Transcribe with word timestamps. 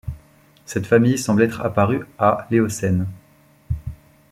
Cette 0.65 0.87
famille 0.87 1.19
semble 1.19 1.43
être 1.43 1.61
apparue 1.61 2.07
à 2.17 2.47
l'Éocène. 2.49 3.05